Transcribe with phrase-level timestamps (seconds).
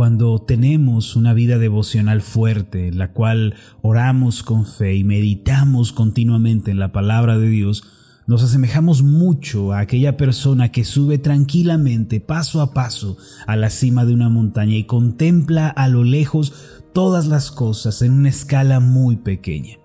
[0.00, 6.70] cuando tenemos una vida devocional fuerte, en la cual oramos con fe y meditamos continuamente
[6.70, 7.84] en la palabra de Dios,
[8.26, 14.06] nos asemejamos mucho a aquella persona que sube tranquilamente, paso a paso, a la cima
[14.06, 16.54] de una montaña y contempla a lo lejos
[16.94, 19.76] todas las cosas en una escala muy pequeña.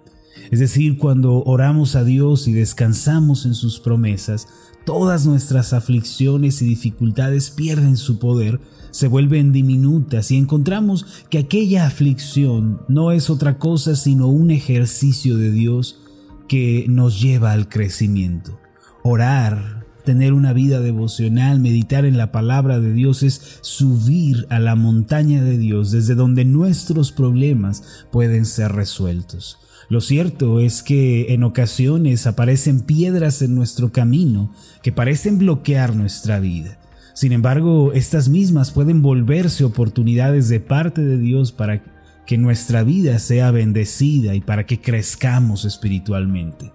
[0.51, 4.47] Es decir, cuando oramos a Dios y descansamos en sus promesas,
[4.85, 8.59] todas nuestras aflicciones y dificultades pierden su poder,
[8.91, 15.37] se vuelven diminutas y encontramos que aquella aflicción no es otra cosa sino un ejercicio
[15.37, 15.99] de Dios
[16.47, 18.57] que nos lleva al crecimiento.
[19.03, 24.75] Orar, tener una vida devocional, meditar en la palabra de Dios es subir a la
[24.75, 29.57] montaña de Dios desde donde nuestros problemas pueden ser resueltos.
[29.89, 36.39] Lo cierto es que en ocasiones aparecen piedras en nuestro camino que parecen bloquear nuestra
[36.39, 36.79] vida.
[37.13, 41.83] Sin embargo, estas mismas pueden volverse oportunidades de parte de Dios para
[42.25, 46.71] que nuestra vida sea bendecida y para que crezcamos espiritualmente.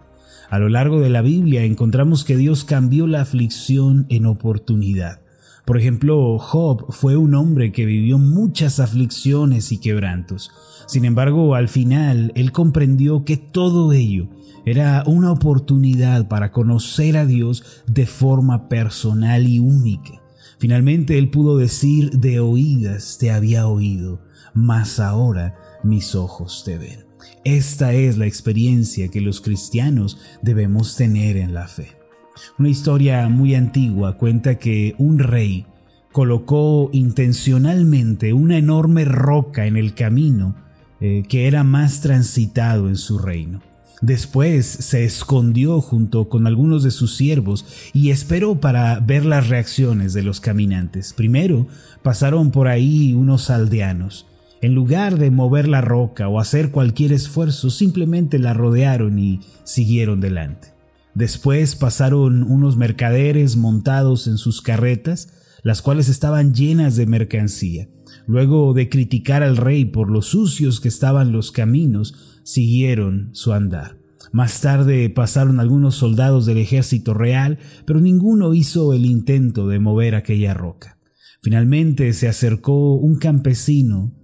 [0.48, 5.20] A lo largo de la Biblia encontramos que Dios cambió la aflicción en oportunidad.
[5.64, 10.50] Por ejemplo, Job fue un hombre que vivió muchas aflicciones y quebrantos.
[10.86, 14.28] Sin embargo, al final, él comprendió que todo ello
[14.66, 20.20] era una oportunidad para conocer a Dios de forma personal y única.
[20.58, 24.20] Finalmente, él pudo decir, de oídas te había oído,
[24.52, 27.04] mas ahora mis ojos te ven.
[27.44, 31.99] Esta es la experiencia que los cristianos debemos tener en la fe.
[32.58, 35.66] Una historia muy antigua cuenta que un rey
[36.12, 40.54] colocó intencionalmente una enorme roca en el camino
[41.00, 43.62] eh, que era más transitado en su reino.
[44.02, 50.14] Después se escondió junto con algunos de sus siervos y esperó para ver las reacciones
[50.14, 51.12] de los caminantes.
[51.12, 51.66] Primero
[52.02, 54.26] pasaron por ahí unos aldeanos.
[54.62, 60.20] En lugar de mover la roca o hacer cualquier esfuerzo, simplemente la rodearon y siguieron
[60.20, 60.79] delante.
[61.14, 65.32] Después pasaron unos mercaderes montados en sus carretas,
[65.62, 67.88] las cuales estaban llenas de mercancía.
[68.26, 73.98] Luego de criticar al rey por lo sucios que estaban los caminos, siguieron su andar.
[74.32, 80.14] Más tarde pasaron algunos soldados del ejército real, pero ninguno hizo el intento de mover
[80.14, 80.98] aquella roca.
[81.42, 84.14] Finalmente se acercó un campesino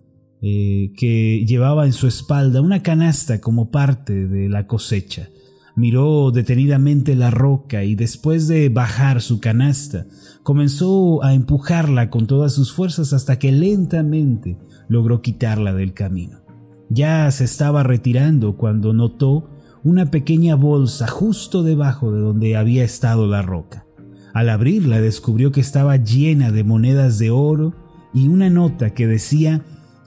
[0.43, 5.29] eh, que llevaba en su espalda una canasta como parte de la cosecha.
[5.76, 10.06] Miró detenidamente la roca y después de bajar su canasta,
[10.42, 14.56] comenzó a empujarla con todas sus fuerzas hasta que lentamente
[14.88, 16.41] logró quitarla del camino.
[16.88, 19.50] Ya se estaba retirando cuando notó
[19.84, 23.87] una pequeña bolsa justo debajo de donde había estado la roca.
[24.32, 27.75] Al abrirla descubrió que estaba llena de monedas de oro
[28.14, 29.62] y una nota que decía,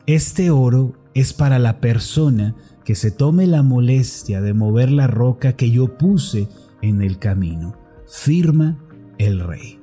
[0.07, 2.55] este oro es para la persona
[2.89, 6.47] que se tome la molestia de mover la roca que yo puse
[6.81, 7.77] en el camino.
[8.07, 8.79] Firma
[9.19, 9.79] el rey.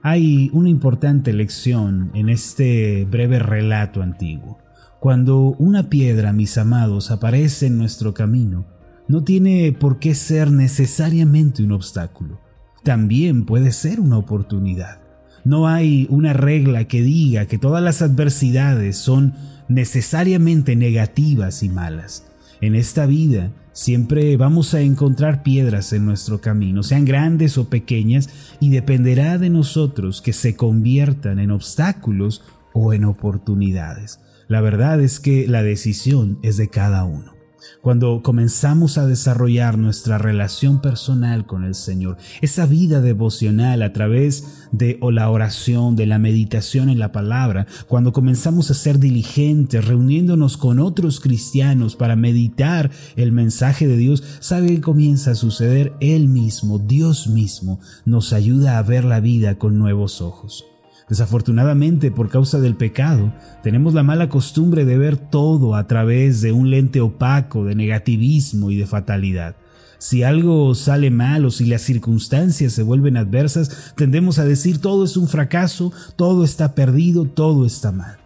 [0.00, 4.56] Hay una importante lección en este breve relato antiguo.
[4.98, 8.64] Cuando una piedra, mis amados, aparece en nuestro camino,
[9.08, 12.40] no tiene por qué ser necesariamente un obstáculo.
[12.82, 15.02] También puede ser una oportunidad.
[15.44, 19.34] No hay una regla que diga que todas las adversidades son
[19.68, 22.24] necesariamente negativas y malas.
[22.60, 28.28] En esta vida siempre vamos a encontrar piedras en nuestro camino, sean grandes o pequeñas,
[28.58, 32.42] y dependerá de nosotros que se conviertan en obstáculos
[32.72, 34.20] o en oportunidades.
[34.48, 37.37] La verdad es que la decisión es de cada uno.
[37.82, 44.68] Cuando comenzamos a desarrollar nuestra relación personal con el Señor, esa vida devocional a través
[44.72, 50.56] de la oración, de la meditación en la palabra, cuando comenzamos a ser diligentes, reuniéndonos
[50.56, 55.92] con otros cristianos para meditar el mensaje de Dios, ¿sabe qué comienza a suceder?
[56.00, 60.64] Él mismo, Dios mismo, nos ayuda a ver la vida con nuevos ojos.
[61.08, 63.32] Desafortunadamente, por causa del pecado,
[63.62, 68.70] tenemos la mala costumbre de ver todo a través de un lente opaco de negativismo
[68.70, 69.56] y de fatalidad.
[69.98, 75.04] Si algo sale mal o si las circunstancias se vuelven adversas, tendemos a decir todo
[75.04, 78.18] es un fracaso, todo está perdido, todo está mal.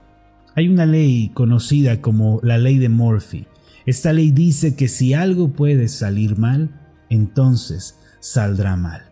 [0.54, 3.46] Hay una ley conocida como la ley de Murphy.
[3.86, 9.02] Esta ley dice que si algo puede salir mal, entonces saldrá mal.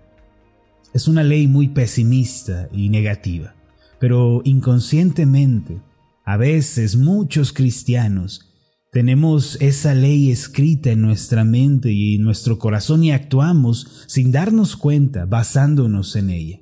[0.92, 3.54] Es una ley muy pesimista y negativa.
[4.00, 5.82] Pero inconscientemente,
[6.24, 8.46] a veces muchos cristianos
[8.92, 14.76] tenemos esa ley escrita en nuestra mente y en nuestro corazón y actuamos sin darnos
[14.76, 16.60] cuenta basándonos en ella.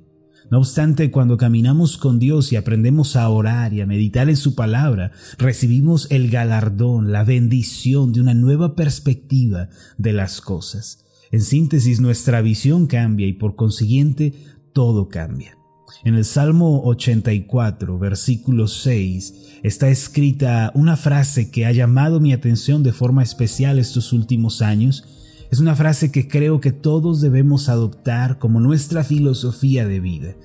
[0.51, 4.55] No obstante, cuando caminamos con Dios y aprendemos a orar y a meditar en su
[4.55, 11.05] palabra, recibimos el galardón, la bendición de una nueva perspectiva de las cosas.
[11.31, 14.33] En síntesis, nuestra visión cambia y por consiguiente
[14.73, 15.58] todo cambia.
[16.03, 22.83] En el Salmo 84, versículo 6, está escrita una frase que ha llamado mi atención
[22.83, 25.05] de forma especial estos últimos años.
[25.51, 30.35] Es una frase que creo que todos debemos adoptar como nuestra filosofía de vida.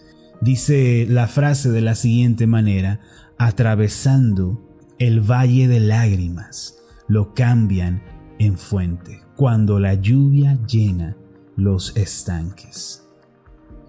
[0.41, 3.01] Dice la frase de la siguiente manera,
[3.39, 4.61] atravesando
[4.99, 8.03] el valle de lágrimas, lo cambian
[8.39, 11.17] en fuente, cuando la lluvia llena
[11.57, 13.04] los estanques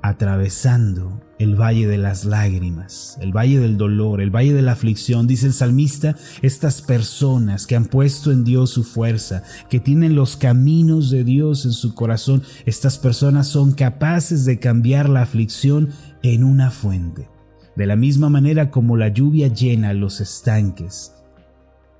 [0.08, 5.26] atravesando el valle de las lágrimas, el valle del dolor, el valle de la aflicción,
[5.26, 10.38] dice el salmista, estas personas que han puesto en Dios su fuerza, que tienen los
[10.38, 15.90] caminos de Dios en su corazón, estas personas son capaces de cambiar la aflicción
[16.22, 17.28] en una fuente.
[17.76, 21.16] De la misma manera como la lluvia llena los estanques,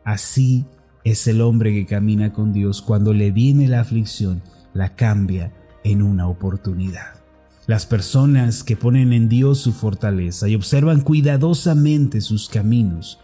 [0.04, 0.68] así
[1.04, 4.44] es el hombre que camina con Dios cuando le viene la aflicción,
[4.74, 5.54] la cambia
[5.84, 7.25] en una oportunidad.
[7.68, 13.20] Las personas que ponen en Dios su fortaleza y observan cuidadosamente sus caminos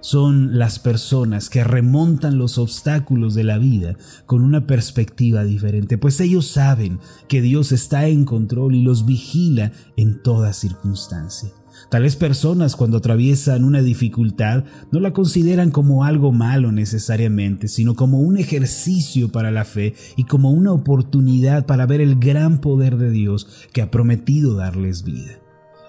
[0.00, 3.96] son las personas que remontan los obstáculos de la vida
[4.26, 6.98] con una perspectiva diferente, pues ellos saben
[7.28, 11.50] que Dios está en control y los vigila en toda circunstancia.
[11.90, 18.20] Tales personas cuando atraviesan una dificultad no la consideran como algo malo necesariamente, sino como
[18.20, 23.10] un ejercicio para la fe y como una oportunidad para ver el gran poder de
[23.10, 25.43] Dios que ha prometido darles vida.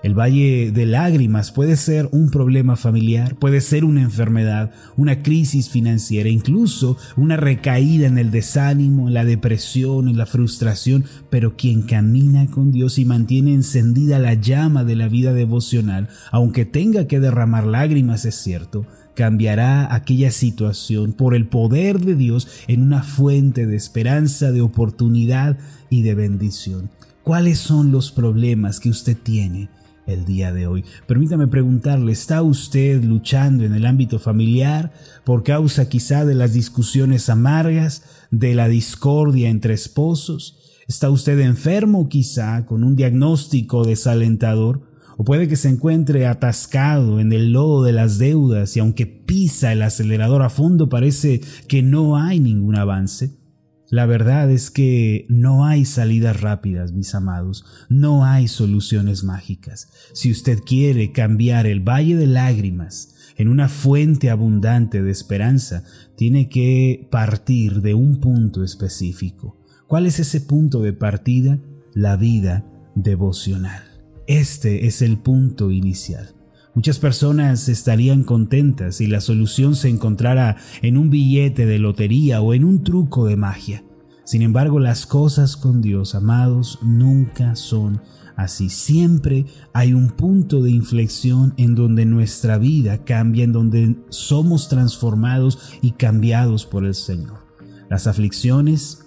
[0.06, 5.72] El valle de lágrimas puede ser un problema familiar, puede ser una enfermedad, una crisis
[5.72, 11.82] financiera, incluso una recaída en el desánimo, en la depresión, en la frustración, pero quien
[11.82, 17.20] camina con Dios y mantiene encendida la llama de la vida devocional, aunque tenga que
[17.20, 18.86] derramar lágrimas, es cierto,
[19.16, 25.58] cambiará aquella situación por el poder de Dios en una fuente de esperanza, de oportunidad
[25.90, 26.92] y de bendición.
[27.24, 29.68] ¿Cuáles son los problemas que usted tiene?
[30.08, 30.84] El día de hoy.
[31.08, 34.94] Permítame preguntarle, ¿está usted luchando en el ámbito familiar
[35.24, 40.58] por causa quizá de las discusiones amargas, de la discordia entre esposos?
[40.88, 44.82] ¿Está usted enfermo quizá con un diagnóstico desalentador?
[45.18, 49.72] ¿O puede que se encuentre atascado en el lodo de las deudas y aunque pisa
[49.72, 53.45] el acelerador a fondo parece que no hay ningún avance?
[53.90, 59.90] La verdad es que no hay salidas rápidas, mis amados, no hay soluciones mágicas.
[60.14, 65.84] Si usted quiere cambiar el valle de lágrimas en una fuente abundante de esperanza,
[66.16, 69.58] tiene que partir de un punto específico.
[69.88, 71.60] ¿Cuál es ese punto de partida?
[71.94, 72.66] La vida
[72.96, 73.84] devocional.
[74.26, 76.34] Este es el punto inicial.
[76.76, 82.54] Muchas personas estarían contentas si la solución se encontrara en un billete de lotería o
[82.54, 83.86] en un truco de magia.
[84.26, 88.02] Sin embargo, las cosas con Dios, amados, nunca son
[88.36, 88.70] así.
[88.70, 95.78] Siempre hay un punto de inflexión en donde nuestra vida cambia, en donde somos transformados
[95.82, 97.46] y cambiados por el Señor.
[97.90, 99.05] Las aflicciones,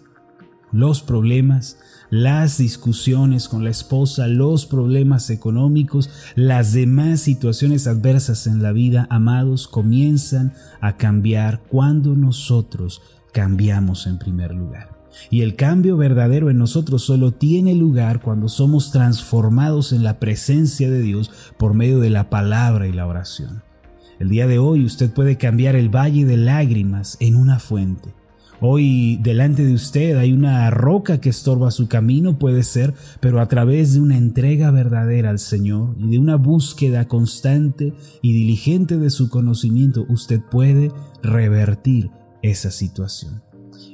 [0.72, 1.78] los problemas,
[2.10, 9.06] las discusiones con la esposa, los problemas económicos, las demás situaciones adversas en la vida,
[9.10, 14.96] amados, comienzan a cambiar cuando nosotros cambiamos en primer lugar.
[15.30, 20.90] Y el cambio verdadero en nosotros solo tiene lugar cuando somos transformados en la presencia
[20.90, 23.62] de Dios por medio de la palabra y la oración.
[24.20, 28.14] El día de hoy usted puede cambiar el valle de lágrimas en una fuente
[28.60, 33.46] Hoy delante de usted hay una roca que estorba su camino, puede ser, pero a
[33.46, 39.10] través de una entrega verdadera al Señor y de una búsqueda constante y diligente de
[39.10, 40.90] su conocimiento, usted puede
[41.22, 42.10] revertir
[42.42, 43.42] esa situación.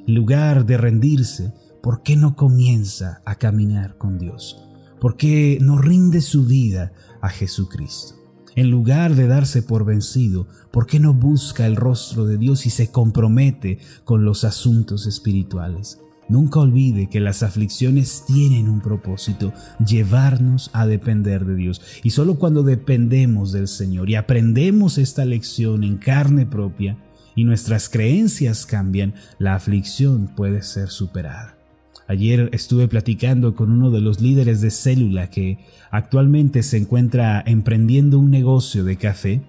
[0.06, 1.52] En lugar de rendirse,
[1.83, 4.62] ¿por qué no comienza a caminar con Dios?
[4.99, 8.24] ¿Por qué no rinde su vida a Jesucristo?
[8.56, 12.70] En lugar de darse por vencido, ¿por qué no busca el rostro de Dios y
[12.70, 15.99] se compromete con los asuntos espirituales?
[16.28, 19.52] Nunca olvide que las aflicciones tienen un propósito,
[19.84, 21.82] llevarnos a depender de Dios.
[22.02, 26.96] Y solo cuando dependemos del Señor y aprendemos esta lección en carne propia
[27.34, 31.58] y nuestras creencias cambian, la aflicción puede ser superada.
[32.06, 35.58] Ayer estuve platicando con uno de los líderes de célula que
[35.90, 39.40] actualmente se encuentra emprendiendo un negocio de café.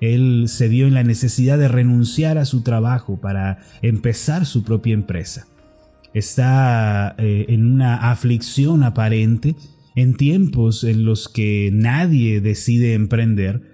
[0.00, 4.94] Él se vio en la necesidad de renunciar a su trabajo para empezar su propia
[4.94, 5.46] empresa.
[6.12, 9.54] Está eh, en una aflicción aparente
[9.94, 13.69] en tiempos en los que nadie decide emprender,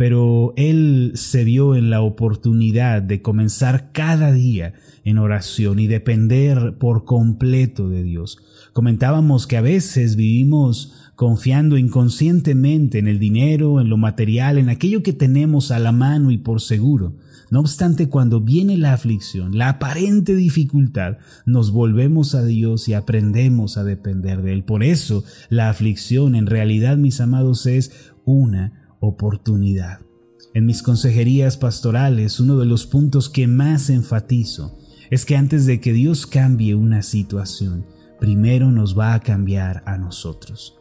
[0.00, 4.72] pero él se vio en la oportunidad de comenzar cada día
[5.04, 8.38] en oración y depender por completo de Dios.
[8.72, 15.02] Comentábamos que a veces vivimos confiando inconscientemente en el dinero, en lo material, en aquello
[15.02, 17.16] que tenemos a la mano y por seguro.
[17.50, 23.76] No obstante, cuando viene la aflicción, la aparente dificultad, nos volvemos a Dios y aprendemos
[23.76, 24.64] a depender de Él.
[24.64, 27.92] Por eso, la aflicción en realidad, mis amados, es
[28.24, 30.00] una oportunidad.
[30.54, 34.78] En mis consejerías pastorales, uno de los puntos que más enfatizo
[35.10, 37.86] es que antes de que Dios cambie una situación,
[38.20, 40.76] primero nos va a cambiar a nosotros.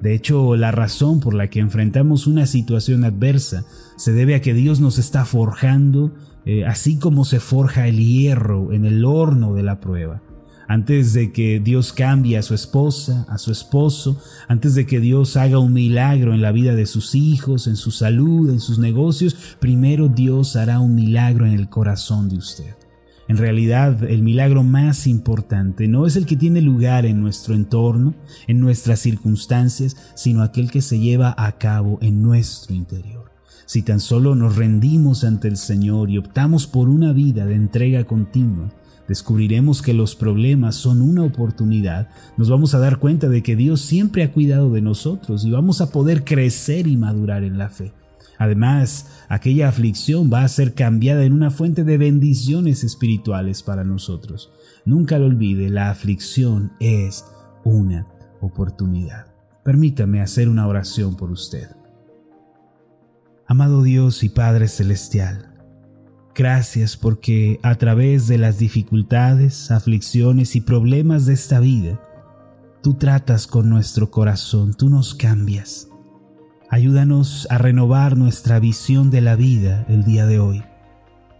[0.00, 3.64] De hecho, la razón por la que enfrentamos una situación adversa
[3.96, 6.14] se debe a que Dios nos está forjando,
[6.44, 10.22] eh, así como se forja el hierro en el horno de la prueba.
[10.66, 15.36] Antes de que Dios cambie a su esposa, a su esposo, antes de que Dios
[15.36, 19.36] haga un milagro en la vida de sus hijos, en su salud, en sus negocios,
[19.60, 22.74] primero Dios hará un milagro en el corazón de usted.
[23.26, 28.14] En realidad, el milagro más importante no es el que tiene lugar en nuestro entorno,
[28.46, 33.32] en nuestras circunstancias, sino aquel que se lleva a cabo en nuestro interior.
[33.66, 38.04] Si tan solo nos rendimos ante el Señor y optamos por una vida de entrega
[38.04, 38.70] continua,
[39.08, 43.80] descubriremos que los problemas son una oportunidad, nos vamos a dar cuenta de que Dios
[43.80, 47.92] siempre ha cuidado de nosotros y vamos a poder crecer y madurar en la fe.
[48.38, 54.50] Además, aquella aflicción va a ser cambiada en una fuente de bendiciones espirituales para nosotros.
[54.84, 57.24] Nunca lo olvide, la aflicción es
[57.62, 58.06] una
[58.40, 59.26] oportunidad.
[59.62, 61.70] Permítame hacer una oración por usted.
[63.46, 65.53] Amado Dios y Padre Celestial,
[66.34, 72.00] gracias porque a través de las dificultades, aflicciones y problemas de esta vida,
[72.82, 75.88] tú tratas con nuestro corazón, tú nos cambias.
[76.70, 80.64] Ayúdanos a renovar nuestra visión de la vida el día de hoy.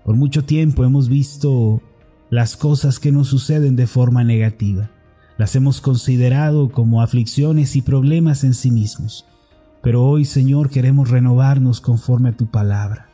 [0.04, 1.82] Por mucho tiempo hemos visto
[2.30, 4.90] las cosas que nos suceden de forma negativa.
[5.36, 9.26] Las hemos considerado como aflicciones y problemas en sí mismos.
[9.82, 13.13] Pero hoy, Señor, queremos renovarnos conforme a tu palabra.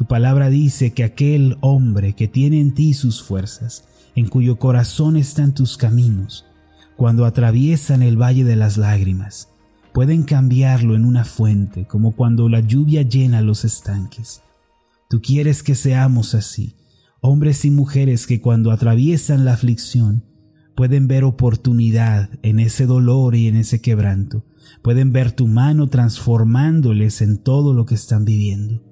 [0.00, 3.84] Tu palabra dice que aquel hombre que tiene en ti sus fuerzas,
[4.16, 6.46] en cuyo corazón están tus caminos,
[6.96, 9.50] cuando atraviesan el valle de las lágrimas,
[9.92, 14.40] pueden cambiarlo en una fuente, como cuando la lluvia llena los estanques.
[15.10, 16.76] Tú quieres que seamos así,
[17.20, 20.24] hombres y mujeres que cuando atraviesan la aflicción
[20.74, 24.46] pueden ver oportunidad en ese dolor y en ese quebranto,
[24.80, 28.89] pueden ver tu mano transformándoles en todo lo que están viviendo.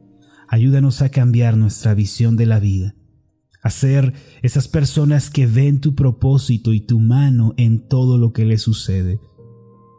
[0.49, 2.95] Ayúdanos a cambiar nuestra visión de la vida,
[3.63, 8.45] a ser esas personas que ven tu propósito y tu mano en todo lo que
[8.45, 9.21] les sucede,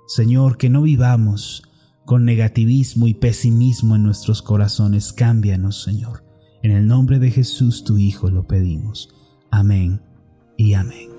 [0.08, 1.64] Señor, que no vivamos
[2.10, 5.14] con negativismo y pesimismo en nuestros corazones.
[5.14, 6.26] Cámbianos, Señor.
[6.64, 9.10] En el nombre de Jesús, tu Hijo, lo pedimos.
[9.52, 10.02] Amén
[10.58, 11.19] y amén.